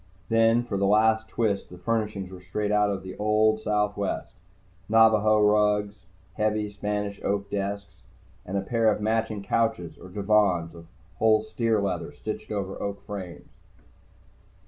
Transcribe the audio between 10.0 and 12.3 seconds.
divans of whole steer leather